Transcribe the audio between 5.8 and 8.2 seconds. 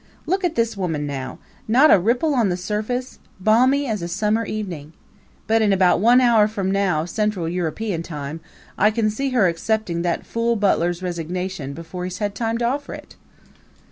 one hour from now, Central European